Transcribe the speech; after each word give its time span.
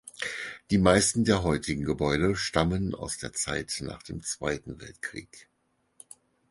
Die 0.71 0.79
meisten 0.79 1.25
der 1.25 1.43
heutigen 1.43 1.83
Gebäude 1.85 2.35
stammen 2.35 2.95
aus 2.95 3.19
der 3.19 3.33
Zeit 3.33 3.77
nach 3.81 4.01
dem 4.01 4.23
Zweiten 4.23 4.81
Weltkrieg. 4.81 5.47